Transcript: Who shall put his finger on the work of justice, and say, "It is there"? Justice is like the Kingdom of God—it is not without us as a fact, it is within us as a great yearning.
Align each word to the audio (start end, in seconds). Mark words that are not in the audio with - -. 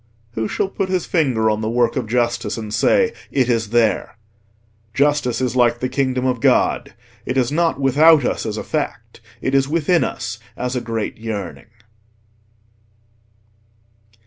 Who 0.31 0.47
shall 0.47 0.67
put 0.67 0.89
his 0.89 1.05
finger 1.05 1.47
on 1.47 1.61
the 1.61 1.69
work 1.69 1.95
of 1.95 2.07
justice, 2.07 2.57
and 2.57 2.73
say, 2.73 3.13
"It 3.29 3.47
is 3.51 3.69
there"? 3.69 4.17
Justice 4.95 5.41
is 5.41 5.55
like 5.55 5.79
the 5.79 5.89
Kingdom 5.89 6.25
of 6.25 6.39
God—it 6.41 7.37
is 7.37 7.51
not 7.51 7.79
without 7.79 8.25
us 8.25 8.47
as 8.47 8.57
a 8.57 8.63
fact, 8.63 9.21
it 9.43 9.53
is 9.53 9.67
within 9.69 10.03
us 10.03 10.39
as 10.57 10.75
a 10.75 10.81
great 10.81 11.19
yearning. 11.19 11.67